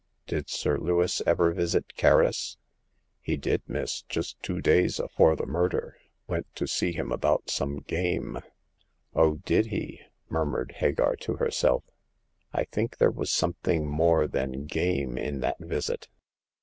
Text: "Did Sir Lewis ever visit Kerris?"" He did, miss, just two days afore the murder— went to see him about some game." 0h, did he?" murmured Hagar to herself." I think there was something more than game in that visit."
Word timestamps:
"Did 0.25 0.49
Sir 0.49 0.79
Lewis 0.79 1.21
ever 1.27 1.51
visit 1.53 1.93
Kerris?"" 1.95 2.57
He 3.21 3.37
did, 3.37 3.61
miss, 3.67 4.01
just 4.09 4.41
two 4.41 4.59
days 4.59 4.99
afore 4.99 5.35
the 5.35 5.45
murder— 5.45 5.95
went 6.27 6.47
to 6.55 6.65
see 6.65 6.91
him 6.91 7.11
about 7.11 7.51
some 7.51 7.81
game." 7.81 8.39
0h, 9.13 9.45
did 9.45 9.67
he?" 9.67 10.01
murmured 10.27 10.73
Hagar 10.77 11.15
to 11.17 11.35
herself." 11.35 11.83
I 12.51 12.63
think 12.63 12.97
there 12.97 13.11
was 13.11 13.29
something 13.29 13.85
more 13.85 14.25
than 14.27 14.65
game 14.65 15.19
in 15.19 15.39
that 15.41 15.59
visit." 15.59 16.07